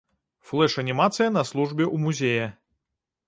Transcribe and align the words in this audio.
Флэш-анімацыя 0.51 1.27
на 1.35 1.43
службе 1.51 1.85
ў 1.93 2.05
музея. 2.05 2.47